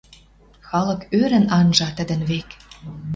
Халык 0.67 1.01
ӧрӹн 1.19 1.45
анжа 1.57 1.89
тӹдӹн 1.97 2.21
век. 2.29 2.49